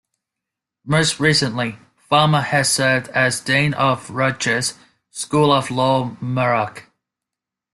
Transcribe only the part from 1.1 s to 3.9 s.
recently, Farmer has served as Dean